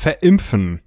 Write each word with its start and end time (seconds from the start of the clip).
verimpfen. 0.00 0.80